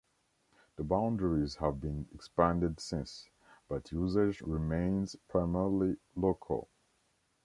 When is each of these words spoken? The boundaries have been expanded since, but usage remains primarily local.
The 0.77 0.83
boundaries 0.83 1.57
have 1.57 1.79
been 1.79 2.07
expanded 2.11 2.79
since, 2.79 3.29
but 3.69 3.91
usage 3.91 4.41
remains 4.41 5.15
primarily 5.29 5.97
local. 6.15 6.69